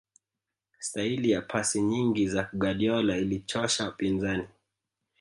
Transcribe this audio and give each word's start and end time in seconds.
staili 0.79 1.31
ya 1.31 1.41
pasi 1.41 1.81
nyingi 1.81 2.27
za 2.27 2.49
guardiola 2.53 3.17
ilichosha 3.17 3.83
wapinzani 3.85 4.47